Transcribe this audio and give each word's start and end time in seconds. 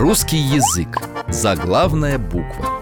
Русский 0.00 0.38
язык. 0.38 0.96
Заглавная 1.28 2.16
буква. 2.16 2.80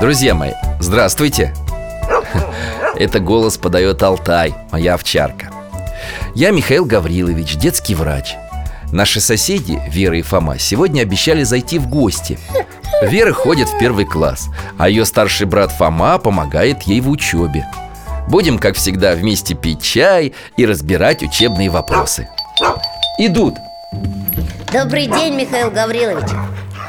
Друзья 0.00 0.32
мои, 0.32 0.52
здравствуйте! 0.78 1.52
Это 2.94 3.18
голос 3.18 3.58
подает 3.58 4.00
Алтай, 4.00 4.54
моя 4.70 4.94
овчарка. 4.94 5.50
Я 6.36 6.52
Михаил 6.52 6.84
Гаврилович, 6.84 7.56
детский 7.56 7.96
врач. 7.96 8.36
Наши 8.92 9.20
соседи, 9.20 9.82
Вера 9.88 10.16
и 10.16 10.22
Фома, 10.22 10.60
сегодня 10.60 11.02
обещали 11.02 11.42
зайти 11.42 11.80
в 11.80 11.88
гости. 11.88 12.38
Вера 13.02 13.32
ходит 13.32 13.68
в 13.68 13.76
первый 13.80 14.04
класс, 14.04 14.50
а 14.78 14.88
ее 14.88 15.04
старший 15.04 15.48
брат 15.48 15.72
Фома 15.72 16.18
помогает 16.18 16.82
ей 16.82 17.00
в 17.00 17.10
учебе. 17.10 17.66
Будем, 18.28 18.58
как 18.58 18.76
всегда, 18.76 19.14
вместе 19.14 19.54
пить 19.54 19.82
чай 19.82 20.34
и 20.56 20.66
разбирать 20.66 21.22
учебные 21.22 21.70
вопросы. 21.70 22.28
Идут! 23.18 23.54
Добрый 24.72 25.06
день, 25.06 25.36
Михаил 25.36 25.70
Гаврилович 25.70 26.28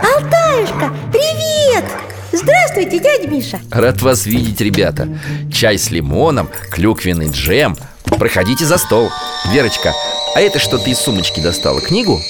Алтаюшка, 0.01 0.93
привет! 1.11 1.85
Здравствуйте, 2.33 2.99
дядя 2.99 3.27
Миша 3.29 3.59
Рад 3.71 4.01
вас 4.01 4.25
видеть, 4.25 4.59
ребята 4.59 5.07
Чай 5.53 5.77
с 5.77 5.89
лимоном, 5.89 6.49
клюквенный 6.69 7.29
джем 7.29 7.77
Проходите 8.03 8.65
за 8.65 8.77
стол 8.77 9.09
Верочка, 9.53 9.93
а 10.35 10.41
это 10.41 10.59
что 10.59 10.77
ты 10.77 10.91
из 10.91 10.99
сумочки 10.99 11.39
достала? 11.39 11.81
Книгу? 11.81 12.21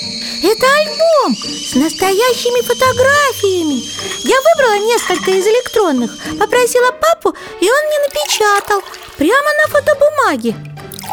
Это 0.44 0.66
альбом 0.66 1.36
с 1.36 1.76
настоящими 1.76 2.62
фотографиями. 2.62 3.82
Я 4.24 4.36
выбрала 4.42 4.86
несколько 4.86 5.32
из 5.32 5.46
электронных 5.46 6.12
Попросила 6.40 6.92
папу, 6.92 7.36
и 7.60 7.70
он 7.70 7.86
мне 7.88 8.00
напечатал 8.08 8.82
Прямо 9.18 9.50
на 9.64 9.68
фотобумаге. 9.72 10.56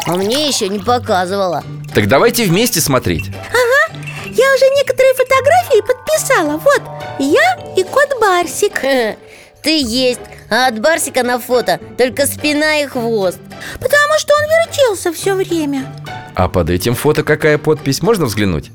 А 0.05 0.15
мне 0.15 0.47
еще 0.47 0.69
не 0.69 0.79
показывала. 0.79 1.63
Так 1.93 2.07
давайте 2.07 2.43
вместе 2.45 2.79
смотреть. 2.81 3.25
Ага, 3.29 3.99
я 4.25 4.53
уже 4.53 4.65
некоторые 4.75 5.13
фотографии 5.15 5.81
подписала. 5.81 6.57
Вот, 6.57 6.81
я 7.19 7.59
и 7.75 7.83
кот 7.83 8.19
Барсик 8.21 8.83
Ты 9.65 9.81
есть, 9.81 10.19
а 10.51 10.67
от 10.67 10.79
Барсика 10.79 11.23
на 11.23 11.39
фото 11.39 11.79
только 11.97 12.27
спина 12.27 12.83
и 12.83 12.85
хвост. 12.85 13.39
Потому 13.73 14.19
что 14.19 14.35
он 14.35 14.43
вертелся 14.47 15.11
все 15.11 15.33
время. 15.33 15.91
А 16.35 16.47
под 16.47 16.69
этим 16.69 16.93
фото 16.93 17.23
какая 17.23 17.57
подпись? 17.57 18.03
Можно 18.03 18.25
взглянуть? 18.25 18.69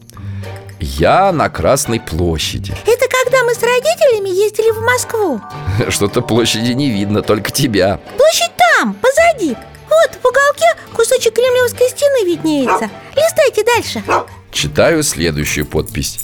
Я 0.80 1.30
на 1.30 1.48
Красной 1.48 2.00
площади 2.00 2.72
Это 2.72 3.06
когда 3.08 3.44
мы 3.44 3.54
с 3.54 3.62
родителями 3.62 4.30
ездили 4.30 4.72
в 4.72 4.80
Москву. 4.80 5.40
Что-то 5.90 6.22
площади 6.22 6.72
не 6.72 6.90
видно, 6.90 7.22
только 7.22 7.52
тебя. 7.52 8.00
Площадь 8.16 8.50
там, 8.56 8.94
позади. 8.94 9.56
Вот 9.88 10.18
в 10.20 10.26
уголке 10.26 10.66
кусочек 10.92 11.34
Кремлевской 11.34 11.88
стены 11.88 12.26
виднеется. 12.26 12.90
Листайте 13.14 13.62
дальше. 13.64 14.02
Читаю 14.50 15.04
следующую 15.04 15.66
подпись 15.66 16.18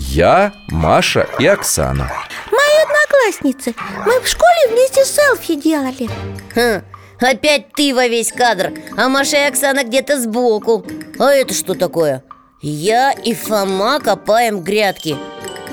Я, 0.00 0.52
Маша 0.68 1.26
и 1.40 1.46
Оксана. 1.46 2.10
Мои 2.52 2.84
одноклассницы 2.84 3.74
Мы 4.06 4.20
в 4.20 4.28
школе 4.28 4.68
вместе 4.70 5.04
селфи 5.04 5.56
делали. 5.56 6.08
Хм, 6.54 6.84
Опять 7.20 7.72
ты 7.72 7.92
во 7.92 8.06
весь 8.06 8.30
кадр, 8.30 8.72
а 8.96 9.08
Маша 9.08 9.38
и 9.38 9.48
Оксана 9.48 9.82
где-то 9.82 10.20
сбоку. 10.20 10.86
А 11.18 11.30
это 11.32 11.52
что 11.52 11.74
такое? 11.74 12.22
Я 12.62 13.10
и 13.10 13.34
Фома 13.34 13.98
копаем 13.98 14.60
грядки. 14.60 15.16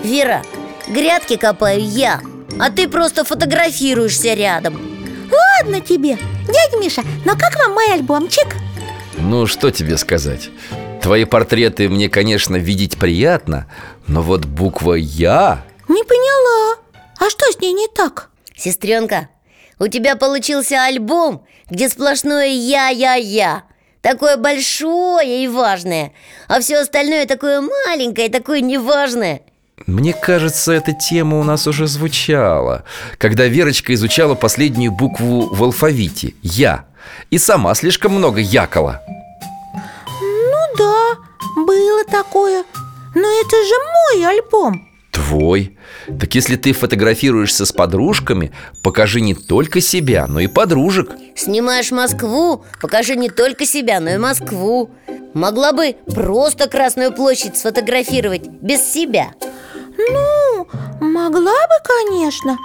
Вера, 0.04 0.42
грядки 0.88 1.36
копаю 1.36 1.82
я 1.82 2.22
А 2.60 2.70
ты 2.72 2.88
просто 2.88 3.24
фотографируешься 3.26 4.34
рядом. 4.34 4.82
Ладно 5.32 5.82
тебе, 5.82 6.18
дядя 6.48 6.78
Миша, 6.82 7.04
но 7.26 7.34
как 7.34 7.56
вам 7.58 7.74
мой 7.74 7.94
альбомчик? 7.94 8.48
Ну, 9.18 9.46
что 9.46 9.70
тебе 9.70 9.98
сказать? 9.98 10.50
Твои 11.02 11.26
портреты 11.26 11.88
мне, 11.88 12.10
конечно, 12.10 12.56
видеть 12.56 12.98
приятно 12.98 13.68
Но 14.08 14.22
вот 14.22 14.46
буква 14.46 14.94
«Я» 14.94 15.64
Не 15.88 16.04
поняла. 16.04 16.80
А 17.20 17.30
что 17.30 17.52
с 17.52 17.60
ней 17.60 17.74
не 17.74 17.88
так? 17.88 18.30
Сестренка, 18.56 19.30
у 19.80 19.88
тебя 19.88 20.16
получился 20.16 20.84
альбом, 20.84 21.46
где 21.70 21.90
сплошное 21.90 22.48
«я-я-я» 22.48 23.64
Такое 24.02 24.38
большое 24.38 25.44
и 25.44 25.48
важное. 25.48 26.14
А 26.48 26.60
все 26.60 26.78
остальное 26.78 27.26
такое 27.26 27.60
маленькое, 27.62 28.30
такое 28.30 28.62
неважное. 28.62 29.42
Мне 29.88 30.14
кажется, 30.14 30.74
эта 30.74 30.94
тема 30.94 31.40
у 31.40 31.44
нас 31.44 31.68
уже 31.68 31.86
звучала 31.88 32.86
Когда 33.18 33.46
Верочка 33.48 33.94
изучала 33.94 34.34
последнюю 34.34 34.92
букву 34.92 35.54
в 35.54 35.64
алфавите 35.64 36.34
«Я» 36.42 36.86
И 37.30 37.38
сама 37.38 37.76
слишком 37.76 38.14
много 38.14 38.40
якала 38.40 39.02
Ну 40.22 40.78
да, 40.78 41.18
было 41.58 42.06
такое 42.06 42.64
Но 43.16 43.22
это 43.22 43.56
же 43.64 43.74
мой 44.20 44.30
альбом. 44.30 44.90
Твой? 45.12 45.78
Так 46.20 46.36
если 46.36 46.58
ты 46.58 46.74
фотографируешься 46.74 47.66
с 47.66 47.72
подружками 47.72 48.52
Покажи 48.84 49.22
не 49.22 49.34
только 49.34 49.80
себя, 49.80 50.28
но 50.28 50.42
и 50.42 50.48
подружек. 50.48 51.12
Снимаешь 51.36 51.92
Москву, 51.92 52.66
покажи 52.82 53.16
не 53.16 53.30
только 53.30 53.66
себя, 53.66 54.00
но 54.02 54.10
и 54.12 54.18
Москву. 54.18 54.92
Могла 55.34 55.72
бы 55.72 55.96
просто 56.14 56.68
Красную 56.70 57.14
площадь 57.14 57.58
сфотографировать, 57.58 58.48
без 58.48 58.82
себя. 58.82 59.34
Ну, 59.98 60.68
могла 61.00 61.54
бы, 61.54 61.76
конечно 61.84 62.58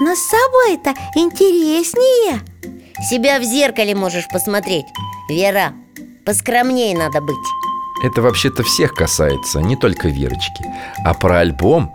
Но 0.00 0.14
с 0.14 0.20
собой-то 0.20 0.94
интереснее. 1.16 2.40
Себя 3.08 3.38
в 3.38 3.42
зеркале 3.42 3.94
можешь 3.94 4.28
посмотреть 4.28 4.86
Вера, 5.28 5.72
поскромнее 6.24 6.96
надо 6.96 7.20
быть 7.22 7.34
Это 8.02 8.22
вообще-то 8.22 8.62
всех 8.62 8.94
касается, 8.94 9.60
не 9.60 9.76
только 9.76 10.08
Верочки. 10.08 10.64
А 11.04 11.14
про 11.14 11.38
альбом 11.38 11.94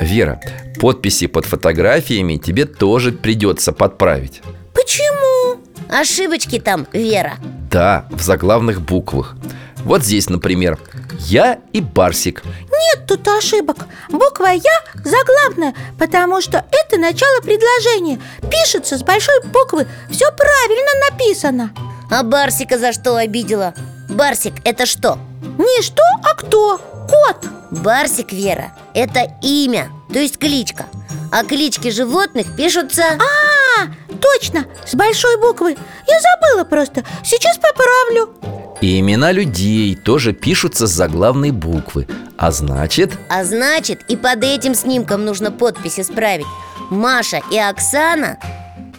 Вера, 0.00 0.40
подписи 0.80 1.26
под 1.26 1.44
фотографиями 1.44 2.36
тебе 2.36 2.64
тоже 2.64 3.12
придется 3.12 3.72
подправить. 3.72 4.42
Почему? 4.72 5.60
Ошибочки 5.88 6.58
там, 6.58 6.86
Вера. 6.92 7.34
Да, 7.70 8.06
в 8.10 8.22
заглавных 8.22 8.80
буквах. 8.80 9.36
Вот 9.84 10.04
здесь, 10.04 10.28
например 10.28 10.78
Я 11.20 11.58
и 11.72 11.80
Барсик 11.80 12.42
Нет 12.44 13.06
тут 13.06 13.26
ошибок. 13.28 13.86
Буква 14.10 14.48
«Я» 14.48 14.82
заглавная 14.94 15.74
Потому 15.98 16.40
что 16.42 16.64
это 16.70 16.98
начало 16.98 17.40
предложения. 17.40 18.20
Пишется 18.50 18.98
с 18.98 19.02
большой 19.02 19.42
буквы. 19.44 19.86
Все 20.10 20.30
правильно 20.32 21.10
написано. 21.10 21.70
А 22.10 22.22
Барсика 22.22 22.78
за 22.78 22.92
что 22.92 23.16
обидела? 23.16 23.74
Барсик– 24.08 24.54
это 24.64 24.86
что? 24.86 25.18
Не 25.40 25.82
что, 25.82 26.02
а 26.22 26.34
кто? 26.34 26.78
Кот. 27.08 27.46
Барсик, 27.70 28.32
Вера, 28.32 28.72
это 28.94 29.32
имя, 29.42 29.90
то 30.12 30.18
есть 30.18 30.38
кличка. 30.38 30.86
А 31.32 31.44
клички 31.44 31.90
животных 31.90 32.56
пишутся... 32.56 33.04
А, 33.18 33.86
точно, 34.20 34.66
с 34.84 34.94
большой 34.94 35.40
буквы. 35.40 35.76
Я 36.08 36.20
забыла 36.20 36.64
просто, 36.64 37.04
сейчас 37.24 37.56
поправлю. 37.58 38.34
И 38.80 38.98
имена 38.98 39.30
людей 39.30 39.94
тоже 39.94 40.32
пишутся 40.32 40.86
с 40.86 40.90
заглавной 40.90 41.52
буквы. 41.52 42.08
А 42.36 42.50
значит, 42.50 43.12
А 43.28 43.44
значит, 43.44 44.00
и 44.08 44.16
под 44.16 44.42
этим 44.42 44.74
снимком 44.74 45.24
нужно 45.24 45.52
подпись 45.52 46.00
исправить. 46.00 46.46
Маша 46.90 47.40
и 47.52 47.58
Оксана? 47.58 48.38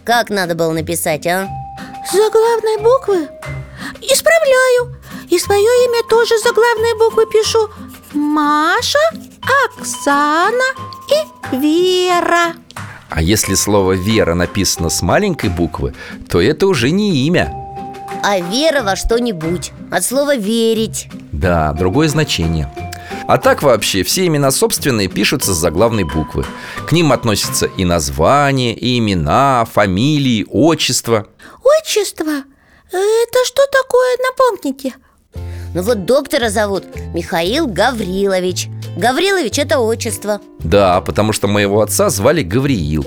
Как 0.06 0.30
надо 0.30 0.56
было 0.56 0.72
написать, 0.72 1.28
а? 1.28 1.48
С 2.08 2.12
заглавной 2.12 2.78
буквы? 2.78 3.28
Исправляю 4.02 5.01
И 5.32 5.40
свое 5.40 5.62
имя 5.62 6.04
тоже 6.10 6.38
с 6.38 6.44
заглавной 6.44 6.94
буквы 7.00 7.26
пишу. 7.26 7.70
Маша, 8.14 9.00
Оксана 9.66 10.76
и 11.10 11.56
Вера. 11.56 12.54
А 13.10 13.22
если 13.22 13.56
слово 13.56 13.94
«Вера» 13.94 14.36
написано 14.36 14.90
с 14.90 15.02
маленькой 15.02 15.50
буквы 15.50 15.94
То 16.30 16.42
это 16.42 16.68
уже 16.68 16.92
не 16.92 17.28
имя. 17.28 17.54
А 18.24 18.40
вера 18.40 18.84
во 18.84 18.96
что-нибудь. 18.96 19.72
От 19.90 20.04
слова 20.04 20.36
«верить» 20.36 21.08
Да, 21.32 21.72
другое 21.72 22.10
значение. 22.10 22.74
А 23.28 23.38
так 23.38 23.64
вообще 23.64 24.04
все 24.04 24.28
имена 24.28 24.52
собственные 24.52 25.08
пишутся 25.08 25.54
с 25.54 25.58
заглавной 25.58 26.04
буквы. 26.04 26.46
К 26.88 26.92
ним 26.92 27.14
относятся 27.14 27.68
и 27.78 27.86
названия, 27.86 28.74
и 28.74 29.00
имена, 29.00 29.66
фамилии, 29.72 30.46
отчество 30.50 31.28
Отчество? 31.64 32.44
Это 32.92 33.46
что 33.46 33.62
такое, 33.72 34.18
напомните? 34.30 34.94
Ну 35.74 35.84
вот 35.84 36.06
доктора 36.06 36.50
зовут 36.50 36.84
Михаил 37.14 37.66
Гаврилович. 37.66 38.68
Гаврилович– 38.98 39.58
это 39.60 39.80
отчество. 39.80 40.42
Да, 40.60 41.00
потому 41.00 41.32
что 41.32 41.48
моего 41.48 41.82
отца 41.82 42.10
звали 42.10 42.44
Гавриил. 42.44 43.06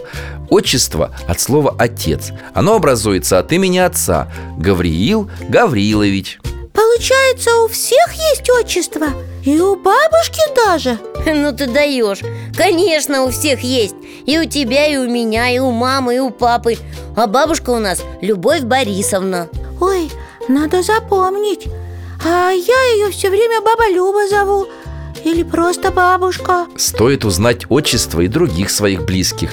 Отчество 0.48 1.14
от 1.28 1.40
слова 1.40 1.74
«отец» 1.78 2.30
Оно 2.54 2.76
образуется 2.76 3.38
от 3.38 3.52
имени 3.52 3.78
отца. 3.78 4.32
Гавриил 4.56 5.30
Гаврилович. 5.48 6.40
Получается, 6.72 7.50
у 7.64 7.68
всех 7.68 8.12
есть 8.12 8.48
отчество? 8.50 9.08
И 9.44 9.60
у 9.60 9.76
бабушки 9.76 10.40
даже? 10.56 10.98
Ну 11.26 11.52
ты 11.54 11.66
даешь. 11.66 12.20
Конечно, 12.56 13.24
у 13.24 13.30
всех 13.30 13.60
есть. 13.60 13.94
И 14.26 14.38
у 14.38 14.46
тебя, 14.46 14.86
и 14.86 14.96
у 14.96 15.08
меня, 15.08 15.50
и 15.50 15.58
у 15.58 15.70
мамы, 15.70 16.16
и 16.16 16.18
у 16.18 16.30
папы. 16.30 16.76
А 17.14 17.26
бабушка 17.26 17.70
у 17.70 17.78
нас 17.78 18.02
Любовь 18.22 18.62
Борисовна. 18.62 19.48
Ой, 19.80 20.10
надо 20.48 20.82
запомнить 20.82 21.68
А 22.26 22.50
я 22.52 22.82
ее 22.94 23.10
все 23.10 23.28
время 23.28 23.60
Баба 23.60 23.90
Люба 23.90 24.26
зову. 24.28 24.66
Или 25.24 25.42
просто 25.42 25.90
бабушка. 25.90 26.66
Стоит 26.76 27.24
узнать 27.24 27.66
отчество 27.68 28.20
и 28.22 28.28
других 28.28 28.70
своих 28.70 29.04
близких. 29.04 29.50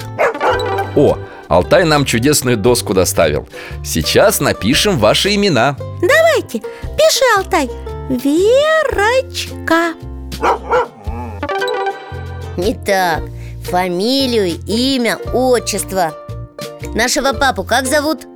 О, 0.96 1.18
Алтай 1.48 1.84
нам 1.84 2.06
чудесную 2.06 2.56
доску 2.56 2.94
доставил. 2.94 3.46
Сейчас 3.84 4.40
напишем 4.40 4.98
ваши 4.98 5.34
имена. 5.34 5.76
Давайте, 6.00 6.60
пиши, 6.96 7.24
Алтай. 7.36 7.70
Верочка. 8.08 9.94
Не 12.56 12.74
так 12.74 13.22
Фамилию, 13.70 14.58
имя, 14.66 15.18
отчество. 15.32 16.14
Нашего 16.94 17.32
папу 17.32 17.64
как 17.64 17.86
зовут? 17.86 18.26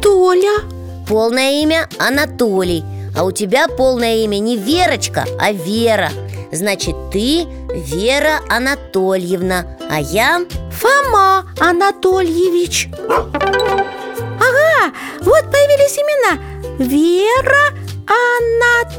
Толя. 0.00 0.62
Полное 1.08 1.62
имя 1.62 1.88
Анатолий 1.98 2.84
А 3.14 3.24
у 3.24 3.32
тебя 3.32 3.68
полное 3.68 4.16
имя 4.24 4.38
не 4.38 4.56
Верочка, 4.56 5.26
а 5.38 5.52
Вера. 5.52 6.10
Значит, 6.50 6.96
ты 7.10 7.46
Вера 7.74 8.40
Анатольевна 8.48 9.66
А 9.90 10.00
я... 10.00 10.40
Фома 10.72 11.46
Анатольевич. 11.60 12.88
Ага, 13.08 14.92
вот 15.20 15.44
появились 15.50 15.98
имена. 15.98 16.38
Вера 16.78 17.72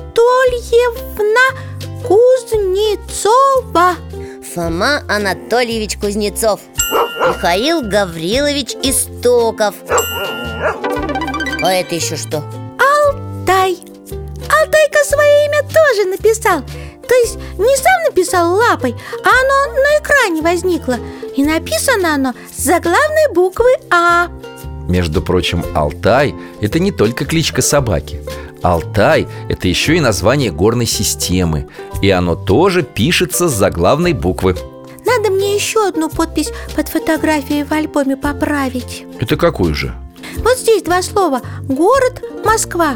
Анатольевна 0.03 0.53
Кузнецова. 2.07 3.95
Фома 4.53 5.01
Анатольевич 5.09 5.97
Кузнецов. 5.97 6.61
Михаил 7.27 7.81
Гаврилович 7.81 8.75
Истоков. 8.83 9.75
А 11.61 11.73
это 11.73 11.95
еще 11.95 12.15
что? 12.17 12.43
Тоже 15.93 16.07
написал. 16.07 16.61
То 17.07 17.15
есть 17.15 17.35
не 17.57 17.77
сам 17.77 18.03
написал 18.07 18.55
лапой, 18.55 18.95
а 19.23 19.29
оно 19.29 19.73
на 19.73 19.99
экране 19.99 20.41
возникло. 20.41 20.97
И 21.35 21.43
написано 21.43 22.15
оно 22.15 22.33
с 22.55 22.63
заглавной 22.63 23.33
буквы 23.33 23.69
А 23.89 24.29
Между 24.87 25.21
прочим, 25.21 25.63
Алтай– 25.75 26.33
это 26.61 26.79
не 26.79 26.91
только 26.91 27.25
кличка 27.25 27.61
собаки. 27.61 28.21
Алтай– 28.61 29.27
это 29.49 29.67
еще 29.67 29.97
и 29.97 29.99
название 29.99 30.51
горной 30.51 30.85
системы. 30.85 31.67
И 32.01 32.09
оно 32.09 32.35
тоже 32.35 32.83
пишется 32.83 33.49
с 33.49 33.53
заглавной 33.53 34.13
буквы. 34.13 34.55
Надо 35.05 35.29
мне 35.31 35.55
еще 35.55 35.87
одну 35.87 36.09
подпись 36.09 36.51
под 36.75 36.87
фотографией 36.87 37.63
в 37.63 37.71
альбоме 37.71 38.15
поправить. 38.15 39.05
Это 39.19 39.35
какую 39.35 39.75
же? 39.75 39.93
Вот 40.37 40.57
здесь 40.57 40.81
два 40.81 41.01
слова 41.01 41.41
Город, 41.67 42.21
Москва 42.43 42.95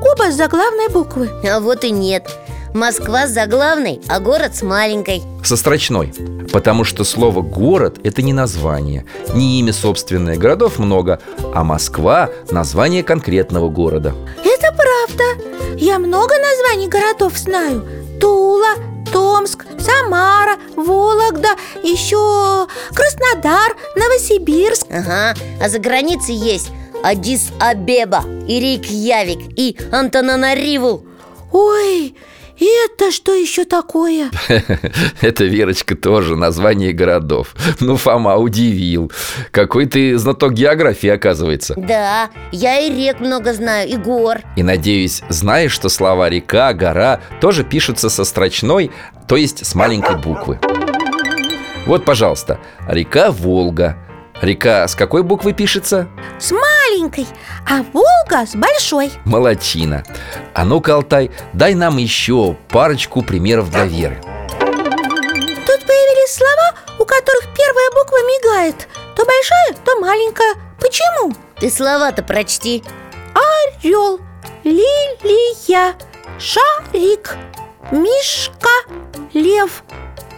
Оба 0.00 0.30
с 0.30 0.36
заглавной 0.36 0.88
буквы. 0.88 1.30
А 1.48 1.60
вот 1.60 1.84
и 1.84 1.90
нет. 1.90 2.28
Москва 2.74 3.26
с 3.26 3.30
заглавной, 3.30 4.00
а 4.08 4.20
город 4.20 4.54
с 4.54 4.62
маленькой. 4.62 5.22
Со 5.42 5.56
строчной. 5.56 6.12
Потому 6.52 6.84
что 6.84 7.04
слово 7.04 7.40
«город»– 7.40 7.98
это 8.04 8.22
не 8.22 8.32
название. 8.32 9.06
Не 9.34 9.58
имя 9.60 9.72
собственное, 9.72 10.36
городов 10.36 10.78
много 10.78 11.20
А 11.54 11.64
Москва– 11.64 12.30
название 12.50 13.02
конкретного 13.02 13.68
города. 13.68 14.14
Это 14.44 14.72
правда. 14.72 15.76
Я 15.76 15.98
много 15.98 16.34
названий 16.38 16.88
городов 16.88 17.36
знаю. 17.38 17.84
Тула, 18.20 18.74
Томск, 19.12 19.64
Самара, 19.78 20.56
Вологда 20.76 21.50
Еще 21.82 22.66
Краснодар, 22.94 23.76
Новосибирск. 23.96 24.86
Ага, 24.90 25.34
а 25.60 25.68
за 25.68 25.78
границей 25.78 26.34
есть 26.34 26.70
Адис 27.02 27.52
Абеба 27.60 28.24
и 28.46 28.60
Рейкьявик 28.60 29.38
и 29.56 29.76
Антананариву. 29.92 31.04
Ой, 31.52 32.14
это 32.60 33.12
что 33.12 33.32
еще 33.32 33.64
такое? 33.64 34.30
Это, 35.20 35.44
Верочка, 35.44 35.94
тоже 35.94 36.36
название 36.36 36.92
городов. 36.92 37.54
Ну, 37.80 37.96
Фома 37.96 38.36
удивил. 38.36 39.12
Какой 39.52 39.86
ты 39.86 40.18
знаток 40.18 40.54
географии, 40.54 41.08
оказывается. 41.08 41.74
Да, 41.76 42.30
я 42.50 42.80
и 42.80 42.90
рек 42.90 43.20
много 43.20 43.54
знаю, 43.54 43.88
и 43.88 43.96
гор. 43.96 44.38
И, 44.56 44.62
надеюсь, 44.62 45.22
знаешь, 45.28 45.72
что 45.72 45.88
слова 45.88 46.28
«река», 46.28 46.72
«гора» 46.72 47.20
тоже 47.40 47.62
пишутся 47.62 48.10
со 48.10 48.24
строчной, 48.24 48.90
то 49.28 49.36
есть 49.36 49.64
с 49.64 49.74
маленькой 49.74 50.16
буквы. 50.16 50.58
Вот, 51.86 52.04
пожалуйста, 52.04 52.58
река 52.88 53.30
Волга 53.30 53.96
Река 54.40 54.86
с 54.86 54.94
какой 54.94 55.22
буквы 55.24 55.52
пишется? 55.52 56.08
С 56.38 56.52
маленькой, 56.52 57.26
а 57.68 57.82
Волга 57.92 58.46
с 58.46 58.54
большой. 58.54 59.10
Молодчина. 59.24 60.04
А 60.54 60.64
ну-ка, 60.64 60.94
Алтай, 60.94 61.32
дай 61.52 61.74
нам 61.74 61.96
еще 61.96 62.56
парочку 62.68 63.22
примеров 63.22 63.70
для 63.70 63.84
Веры. 63.84 64.20
Тут 64.60 65.86
появились 65.86 66.34
слова, 66.34 66.74
у 67.00 67.04
которых 67.04 67.46
первая 67.56 67.90
буква 67.90 68.16
мигает. 68.18 68.88
То 69.16 69.24
большая, 69.24 69.74
то 69.84 69.98
маленькая. 70.00 70.54
Почему? 70.80 71.34
Ты 71.58 71.68
слова-то 71.68 72.22
прочти. 72.22 72.84
Орел, 73.34 74.20
лилия, 74.62 75.94
шарик, 76.38 77.34
мишка, 77.90 78.68
лев. 79.32 79.82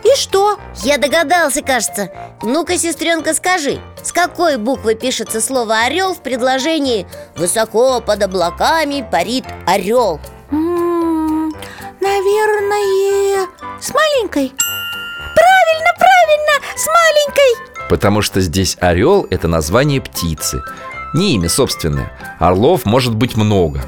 И 0.02 0.17
что? 0.17 0.58
Я 0.76 0.97
догадался, 0.97 1.61
кажется. 1.61 2.11
Ну-ка, 2.43 2.79
сестренка, 2.79 3.35
скажи 3.35 3.79
С 4.02 4.12
какой 4.12 4.56
буквы 4.56 4.94
пишется 4.94 5.41
слово 5.41 5.81
«орел» 5.82 6.14
в 6.14 6.20
предложении 6.23 7.06
«Высоко 7.37 8.00
под 8.00 8.23
облаками 8.23 9.06
парит 9.11 9.44
орел»? 9.67 10.20
М, 10.50 11.52
Наверное, 12.00 13.47
с 13.80 13.92
маленькой. 13.92 14.52
Правильно, 15.35 15.90
правильно, 15.99 16.66
с 16.76 16.87
маленькой. 16.87 17.88
Потому 17.88 18.23
что 18.23 18.40
здесь 18.40 18.76
орел– 18.80 19.26
это 19.30 19.49
название 19.49 20.00
птицы. 20.00 20.62
Не 21.12 21.35
имя 21.35 21.49
собственное. 21.49 22.12
Орлов 22.38 22.85
может 22.87 23.14
быть 23.14 23.37
много. 23.37 23.83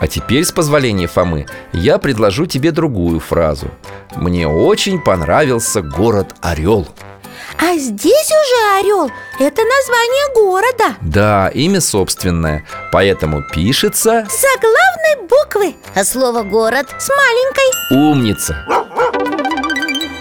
А 0.00 0.08
теперь, 0.08 0.44
с 0.44 0.50
позволения 0.50 1.06
Фомы, 1.06 1.46
я 1.72 1.98
предложу 1.98 2.46
тебе 2.46 2.72
другую 2.72 3.20
фразу. 3.20 3.68
Мне 4.16 4.48
очень 4.48 5.00
понравился 5.00 5.82
город 5.82 6.34
Орел 6.40 6.88
А 7.58 7.76
здесь 7.76 8.30
уже 8.30 8.80
орел 8.80 9.10
Это 9.38 9.62
название 9.62 10.34
города. 10.34 10.96
Да, 11.00 11.48
имя 11.54 11.80
собственное 11.80 12.66
Поэтому 12.90 13.42
пишется 13.52 14.26
С 14.28 14.40
заглавной 14.40 15.28
буквы. 15.28 15.76
А 15.94 16.04
слово 16.04 16.42
«город» 16.42 16.88
С 16.98 17.08
маленькой. 17.08 18.10
«умница» 18.10 18.66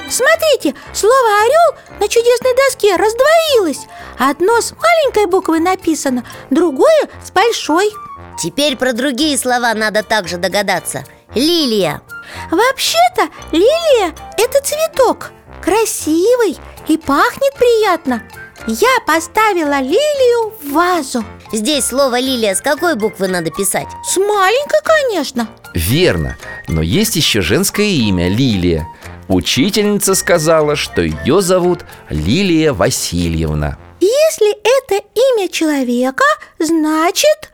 Смотрите, 0.09 0.77
слово 0.93 1.41
«орел» 1.45 1.97
на 2.01 2.07
чудесной 2.09 2.53
доске 2.55 2.97
раздвоилось. 2.97 3.88
Одно 4.19 4.59
с 4.59 4.73
маленькой 4.73 5.27
буквы 5.27 5.61
написано, 5.61 6.25
другое 6.50 7.07
с 7.23 7.31
большой. 7.31 7.89
Теперь 8.38 8.75
про 8.75 8.91
другие 8.91 9.38
слова 9.38 9.73
надо 9.73 10.03
также 10.03 10.35
догадаться. 10.38 11.05
Лилия. 11.33 12.01
Вообще-то 12.50 13.29
лилия– 13.53 14.13
это 14.38 14.61
цветок. 14.61 15.31
Красивый 15.63 16.57
и 16.88 16.97
пахнет 16.97 17.53
приятно. 17.55 18.23
Я 18.67 19.00
поставила 19.07 19.79
лилию 19.79 20.53
в 20.61 20.71
вазу. 20.71 21.23
Здесь 21.51 21.85
слово 21.85 22.19
«лилия» 22.19 22.53
с 22.55 22.61
какой 22.61 22.95
буквы 22.95 23.27
надо 23.27 23.50
писать? 23.50 23.88
С 24.07 24.17
маленькой, 24.17 24.79
конечно. 24.83 25.50
Верно, 25.73 26.38
но 26.67 26.81
есть 26.81 27.15
еще 27.15 27.41
женское 27.41 27.88
имя 27.88 28.29
Лилия. 28.29 28.88
Учительница 29.27 30.13
сказала, 30.13 30.75
что 30.75 31.01
ее 31.01 31.41
зовут 31.41 31.85
Лилия 32.09 32.73
Васильевна. 32.73 33.77
Если 34.00 34.51
это 34.51 35.03
имя 35.15 35.47
человека, 35.47 36.25
значит 36.59 37.51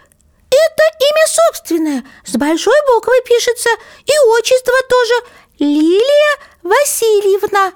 это 0.49 0.83
имя 0.99 1.27
собственное. 1.27 2.03
С 2.25 2.35
большой 2.37 2.77
буквы 2.93 3.13
пишется 3.27 3.69
И 4.05 4.13
отчество 4.37 4.73
тоже 4.89 5.13
Лилия 5.59 6.37
Васильевна. 6.61 7.71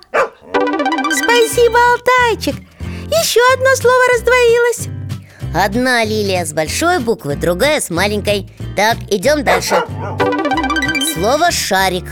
Спасибо, 1.11 1.79
Алтайчик. 1.93 2.55
Еще 3.07 3.39
одно 3.55 3.75
слово 3.75 4.03
раздвоилось. 4.13 4.87
Одна 5.55 6.03
лилия 6.03 6.45
с 6.45 6.53
большой 6.53 6.99
буквы, 6.99 7.35
другая 7.35 7.81
с 7.81 7.89
маленькой. 7.89 8.47
Так, 8.75 8.97
идем 9.09 9.43
дальше. 9.43 9.83
Слово 11.15 11.51
«шарик» 11.51 12.05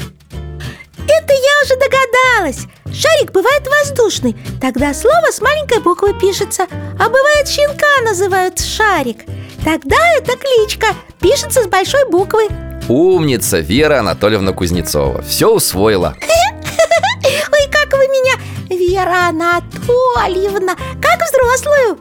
Это 1.08 1.34
я 1.34 1.64
уже 1.64 1.76
догадалась. 1.76 2.68
Шарик 2.92 3.32
бывает 3.32 3.68
воздушный. 3.68 4.36
Тогда 4.60 4.94
слово 4.94 5.32
с 5.32 5.40
маленькой 5.40 5.80
буквы 5.82 6.20
пишется. 6.20 6.64
А 7.00 7.10
бывает 7.10 7.48
щенка 7.48 8.02
называют 8.04 8.60
шарик 8.60 9.26
Тогда 9.64 9.98
это 10.18 10.36
кличка. 10.36 10.88
Пишется 11.20 11.64
с 11.64 11.68
большой 11.68 12.10
буквы 12.10 12.48
Умница 12.90 13.60
Вера 13.60 14.00
Анатольевна 14.00 14.52
Кузнецова. 14.52 15.22
Все 15.22 15.54
усвоила. 15.54 16.16
Ой, 16.24 17.70
как 17.72 17.94
вы 17.94 18.08
меня, 18.08 18.34
Вера 18.68 19.30
Анатольевна 19.30 20.76
Как 21.00 21.20
взрослую. 21.22 22.00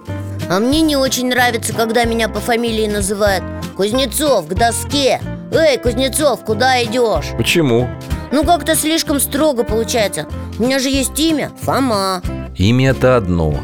А 0.49 0.59
мне 0.61 0.81
не 0.81 0.97
очень 0.97 1.29
нравится, 1.29 1.75
когда 1.75 2.05
меня 2.05 2.31
по 2.31 2.41
фамилии 2.41 2.87
называют 2.87 3.45
Кузнецов, 3.77 4.47
к 4.47 4.55
доске. 4.55 5.21
Эй, 5.53 5.77
Кузнецов, 5.77 6.43
куда 6.43 6.83
идешь? 6.83 7.37
Почему? 7.37 7.87
Ну 8.33 8.43
как-то 8.45 8.75
слишком 8.75 9.21
строго 9.21 9.65
получается. 9.65 10.27
У 10.59 10.63
меня 10.63 10.79
же 10.79 10.89
есть 10.89 11.19
имя 11.21 11.53
Фома. 11.65 12.23
Имя 12.57 12.93
это 12.93 13.19
одно. 13.19 13.55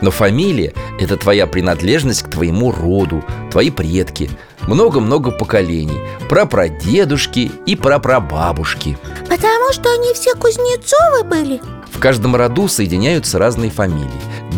Но 0.00 0.10
фамилия– 0.10 0.72
это 0.98 1.18
твоя 1.18 1.46
принадлежность 1.46 2.22
к 2.22 2.30
твоему 2.30 2.72
роду 2.72 3.22
Твои 3.50 3.70
предки 3.70 4.30
Много-много 4.66 5.30
поколений. 5.30 6.00
Прапрадедушки 6.28 7.50
и 7.66 7.76
прапрабабушки 7.76 8.98
Потому 9.28 9.72
что 9.72 9.92
они 9.92 10.12
все 10.14 10.34
Кузнецовы 10.34 11.24
были. 11.24 11.60
В 11.90 11.98
каждом 11.98 12.36
роду 12.36 12.68
соединяются 12.68 13.38
разные 13.38 13.70
фамилии. 13.70 14.10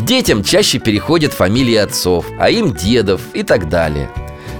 Детям 0.06 0.44
чаще 0.44 0.78
переходят 0.78 1.32
фамилии 1.32 1.76
отцов, 1.76 2.26
а 2.38 2.50
им 2.50 2.74
дедов 2.74 3.20
и 3.32 3.42
так 3.42 3.68
далее. 3.68 4.10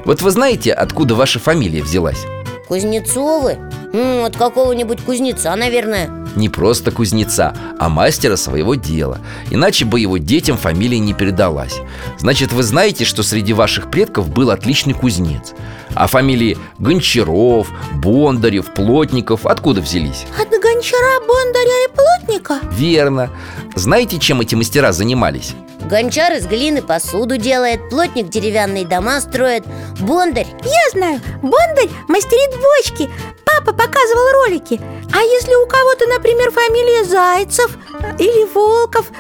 Вот 0.05 0.23
вы 0.23 0.31
знаете, 0.31 0.73
откуда 0.73 1.15
ваша 1.15 1.39
фамилия 1.39 1.83
взялась? 1.83 2.25
Кузнецовы? 2.69 3.59
Ну, 3.93 4.25
от 4.25 4.37
какого-нибудь 4.37 5.03
кузнеца, 5.03 5.55
наверное 5.55 6.22
Не 6.37 6.49
просто 6.49 6.91
кузнеца, 6.91 7.55
а 7.79 7.89
мастера 7.89 8.37
своего 8.37 8.75
дела. 8.75 9.19
Иначе 9.51 9.85
бы 9.85 10.01
его 10.01 10.17
детям 10.19 10.57
фамилия 10.57 10.99
не 10.99 11.13
передалась. 11.15 11.81
Значит, 12.19 12.53
вы 12.53 12.63
знаете, 12.63 13.05
что 13.05 13.23
среди 13.23 13.53
ваших 13.53 13.91
предков 13.91 14.29
был 14.31 14.51
отличный 14.51 14.95
кузнец? 14.95 15.53
А 15.95 16.07
фамилии 16.07 16.57
Гончаров, 16.79 17.69
Бондарев, 17.95 18.73
Плотников 18.73 19.47
откуда 19.47 19.81
взялись? 19.81 20.25
От 20.41 20.49
гончара, 20.49 21.21
бондаря 21.21 21.85
и 21.85 21.89
плотника? 21.95 22.61
Верно. 22.73 23.31
Знаете, 23.75 24.19
чем 24.19 24.41
эти 24.41 24.55
мастера 24.55 24.93
занимались? 24.93 25.55
Гончар 25.85 26.33
из 26.35 26.47
глины 26.47 26.81
посуду 26.81 27.37
делает 27.37 27.91
Плотник 27.91 28.29
деревянные 28.29 28.87
дома 28.87 29.21
строит. 29.21 29.65
Бондарь 30.01 30.47
Я 30.65 30.91
знаю, 30.93 31.21
Бондарь 31.43 31.91
мастерит 32.09 32.51
бочки. 32.57 33.11
Папа 33.45 33.73
показывал 33.73 34.33
ролики 34.45 34.81
А 35.13 35.21
если 35.23 35.55
у 35.55 35.67
кого-то, 35.67 36.07
например, 36.07 36.51
фамилия 36.51 37.05
Зайцев 37.05 37.77
или 38.19 38.45
Волков? 38.53 39.11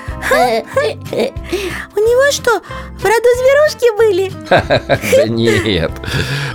У 1.95 2.01
него 2.01 2.33
что, 2.33 2.61
в 2.61 3.05
роду 3.05 3.29
зверушки 3.37 3.97
были? 3.97 4.33
Да 5.17 5.29
нет. 5.29 5.93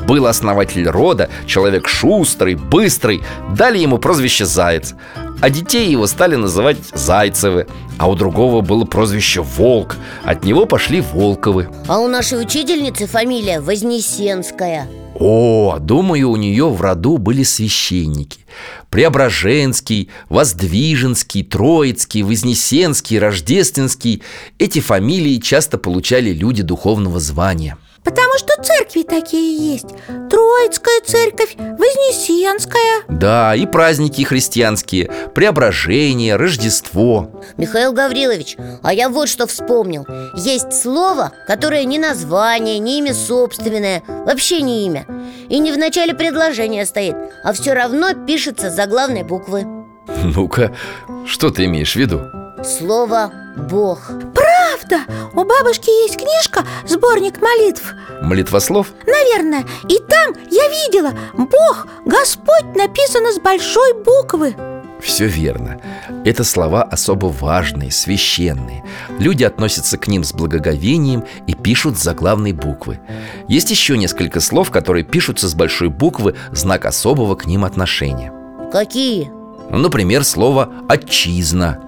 Был 0.07 0.25
основатель 0.25 0.87
рода, 0.87 1.29
человек 1.45 1.87
шустрый, 1.87 2.55
быстрый. 2.55 3.23
Дали 3.55 3.77
ему 3.77 3.97
прозвище 3.97 4.45
Заяц. 4.45 4.93
А 5.39 5.49
детей 5.51 5.87
его 5.89 6.07
стали 6.07 6.35
называть 6.35 6.77
Зайцевы. 6.93 7.67
А 7.99 8.09
у 8.09 8.15
другого 8.15 8.61
было 8.61 8.85
прозвище 8.85 9.41
Волк. 9.41 9.95
От 10.23 10.43
него 10.43 10.65
пошли 10.65 11.01
Волковы. 11.01 11.69
А 11.87 11.99
у 11.99 12.07
нашей 12.07 12.41
учительницы 12.41 13.05
фамилия 13.05 13.59
Вознесенская 13.59 14.87
О, 15.19 15.79
думаю, 15.79 16.29
у 16.29 16.35
нее 16.35 16.69
в 16.69 16.79
роду 16.79 17.17
были 17.17 17.41
священники. 17.41 18.41
Преображенский, 18.91 20.09
Воздвиженский, 20.29 21.43
Троицкий, 21.43 22.21
Вознесенский, 22.21 23.17
Рождественский. 23.17 24.21
Эти 24.59 24.79
фамилии 24.79 25.37
часто 25.37 25.79
получали 25.79 26.31
люди 26.31 26.61
духовного 26.61 27.19
звания 27.19 27.77
Потому 28.07 28.37
что 28.37 28.63
церкви 28.63 29.03
такие 29.03 29.73
есть. 29.73 29.89
Троицкая 30.29 31.01
церковь, 31.05 31.55
Вознесенская. 31.57 33.03
Да, 33.09 33.53
и 33.53 33.65
праздники 33.65 34.21
христианские. 34.21 35.11
Преображение, 35.35 36.37
Рождество. 36.37 37.29
Михаил 37.57 37.91
Гаврилович, 37.91 38.55
а 38.81 38.93
я 38.93 39.09
вот 39.09 39.27
что 39.27 39.45
вспомнил. 39.45 40.07
Есть 40.37 40.81
слово, 40.81 41.33
которое 41.47 41.83
не 41.83 41.99
название, 41.99 42.79
не 42.79 42.99
имя 42.99 43.13
собственное 43.13 44.01
Вообще 44.07 44.61
не 44.61 44.85
имя. 44.85 45.05
И 45.49 45.59
не 45.59 45.73
в 45.73 45.77
начале 45.77 46.13
предложения 46.13 46.85
стоит 46.85 47.15
А 47.43 47.51
все 47.51 47.73
равно 47.73 48.13
пишется 48.13 48.69
заглавной 48.69 49.23
буквы. 49.23 49.65
Ну-ка, 50.23 50.73
что 51.25 51.49
ты 51.49 51.65
имеешь 51.65 51.93
в 51.93 51.97
виду? 51.97 52.21
Слово 52.63 53.33
«Бог» 53.69 54.11
Правда, 54.77 55.05
у 55.33 55.43
бабушки 55.43 55.89
есть 56.03 56.17
книжка, 56.17 56.63
сборник 56.85 57.41
молитв 57.41 57.95
Молитвослов? 58.21 58.93
Наверное, 59.05 59.65
и 59.87 59.97
там 59.99 60.35
я 60.51 60.67
видела 60.67 61.13
Бог, 61.33 61.87
Господь 62.05 62.75
написано 62.75 63.31
с 63.31 63.39
большой 63.39 63.93
буквы. 64.03 64.55
Все 65.01 65.25
верно. 65.25 65.79
Это 66.25 66.43
слова 66.43 66.83
особо 66.83 67.27
важные, 67.27 67.91
священные. 67.91 68.83
Люди 69.19 69.43
относятся 69.43 69.97
к 69.97 70.07
ним 70.07 70.23
с 70.23 70.33
благоговением 70.33 71.23
и 71.47 71.53
пишут 71.53 71.97
с 71.97 72.03
заглавной 72.03 72.51
буквы. 72.51 72.99
Есть 73.47 73.71
еще 73.71 73.97
несколько 73.97 74.39
слов, 74.39 74.69
которые 74.69 75.03
пишутся 75.03 75.47
с 75.47 75.55
большой 75.55 75.89
буквы 75.89 76.35
Знак 76.51 76.85
особого 76.85 77.35
к 77.35 77.45
ним 77.45 77.63
отношения. 77.63 78.31
Какие? 78.71 79.31
Ну, 79.69 79.77
Например, 79.77 80.23
слово 80.23 80.71
«отчизна» 80.87 81.79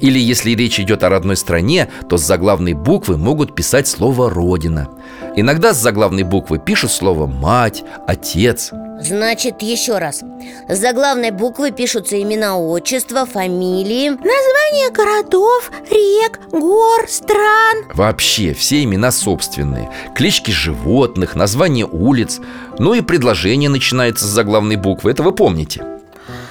Или 0.00 0.18
если 0.18 0.52
речь 0.52 0.80
идет 0.80 1.02
о 1.02 1.08
родной 1.08 1.36
стране, 1.36 1.88
то 2.08 2.16
с 2.16 2.22
заглавной 2.22 2.74
буквы 2.74 3.16
могут 3.16 3.54
писать 3.54 3.86
слово 3.88 4.30
«родина» 4.30 4.88
Иногда 5.36 5.72
с 5.72 5.78
заглавной 5.78 6.24
буквы 6.24 6.58
пишут 6.58 6.90
слово 6.90 7.26
«мать», 7.26 7.84
«отец» 8.06 8.72
Значит, 9.02 9.62
еще 9.62 9.96
раз. 9.96 10.22
С 10.68 10.78
заглавной 10.78 11.30
буквы 11.30 11.70
пишутся 11.70 12.20
имена 12.20 12.58
отчества, 12.58 13.24
фамилии. 13.24 14.10
Названия 14.10 14.90
городов, 14.90 15.70
рек, 15.90 16.38
гор, 16.50 17.08
стран. 17.08 17.86
Вообще 17.94 18.52
все 18.52 18.82
имена 18.82 19.10
собственные. 19.10 19.90
Клички 20.14 20.50
животных, 20.50 21.34
названия 21.34 21.86
улиц. 21.86 22.40
Ну 22.78 22.92
и 22.92 23.00
предложение 23.00 23.70
начинается 23.70 24.26
с 24.26 24.28
заглавной 24.28 24.76
буквы 24.76 25.12
Это 25.12 25.22
вы 25.22 25.32
помните. 25.32 25.80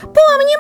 Помним 0.01 0.59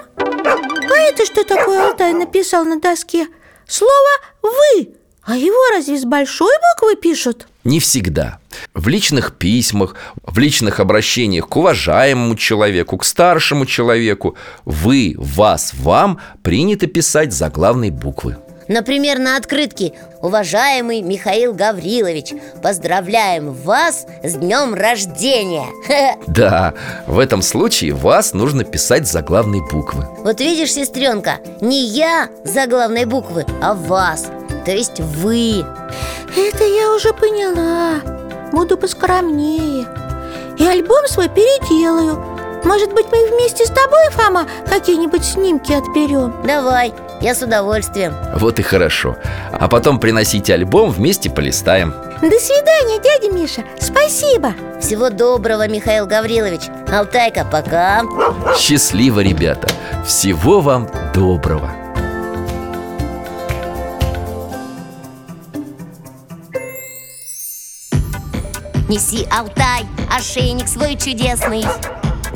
Это 0.99 1.25
что 1.25 1.43
такое 1.43 1.87
Алтай 1.87 2.13
написал 2.13 2.65
на 2.65 2.79
доске? 2.79 3.27
Слово 3.67 4.09
«вы» 4.41 4.95
А 5.29 5.35
его 5.35 5.57
разве 5.75 5.99
с 5.99 6.05
большой 6.05 6.51
буквы 6.73 6.95
пишут? 6.95 7.47
Не 7.63 7.79
всегда 7.79 8.39
В 8.73 8.87
личных 8.87 9.37
письмах, 9.37 9.95
в 10.23 10.39
личных 10.39 10.79
обращениях 10.79 11.47
к 11.47 11.55
уважаемому 11.55 12.35
человеку, 12.35 12.97
к 12.97 13.05
старшему 13.05 13.67
человеку 13.67 14.35
Вы, 14.65 15.13
вас, 15.17 15.73
вам 15.75 16.19
принято 16.41 16.87
писать 16.87 17.31
заглавной 17.31 17.91
буквы 17.91 18.37
Например, 18.69 19.17
на 19.17 19.35
открытке. 19.35 19.93
Уважаемый 20.21 21.01
Михаил 21.01 21.53
Гаврилович 21.53 22.33
Поздравляем 22.61 23.51
вас 23.51 24.05
с 24.21 24.35
днем 24.35 24.73
рождения! 24.73 25.65
Да, 26.27 26.75
в 27.07 27.17
этом 27.17 27.41
случае 27.41 27.93
вас 27.93 28.33
нужно 28.33 28.63
писать 28.63 29.07
заглавной 29.07 29.59
буквы. 29.71 30.05
Вот 30.23 30.39
видишь, 30.39 30.73
сестренка, 30.73 31.39
не 31.59 31.83
я 31.85 32.29
заглавной 32.43 33.05
буквы, 33.05 33.45
а 33.61 33.73
вас 33.73 34.27
То 34.65 34.71
есть 34.71 34.99
вы. 34.99 35.65
Это 36.37 36.63
я 36.63 36.93
уже 36.93 37.11
поняла. 37.13 37.99
Буду 38.51 38.77
поскромнее. 38.77 39.87
И 40.59 40.65
альбом 40.65 41.07
свой 41.07 41.27
переделаю. 41.27 42.23
Может 42.63 42.93
быть, 42.93 43.07
мы 43.11 43.29
вместе 43.31 43.65
с 43.65 43.69
тобой, 43.69 44.09
Фома, 44.11 44.47
какие-нибудь 44.69 45.23
снимки 45.23 45.71
отберем? 45.71 46.35
Давай, 46.45 46.93
я 47.21 47.35
с 47.35 47.41
удовольствием. 47.41 48.13
Вот 48.35 48.59
и 48.59 48.61
хорошо. 48.61 49.17
А 49.51 49.67
потом 49.67 49.99
приносите 49.99 50.53
альбом, 50.53 50.91
вместе 50.91 51.29
полистаем. 51.29 51.93
До 52.21 52.39
свидания, 52.39 52.99
дядя 53.01 53.33
Миша. 53.33 53.63
Спасибо. 53.79 54.53
Всего 54.81 55.09
доброго, 55.09 55.67
Михаил 55.67 56.05
Гаврилович. 56.05 56.63
Алтайка, 56.91 57.45
пока. 57.45 58.03
Счастливо, 58.57 59.21
ребята. 59.21 59.67
Всего 60.05 60.61
вам 60.61 60.89
доброго. 61.13 61.71
Неси, 68.89 69.27
Алтай, 69.29 69.85
ошейник 70.09 70.67
свой 70.67 70.95
чудесный 70.95 71.63